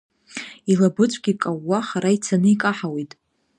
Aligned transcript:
Илабыҵәгьы 0.71 1.33
каууа 1.41 1.79
хара 1.87 2.11
ицаны 2.15 2.47
икаҳауеит. 2.53 3.11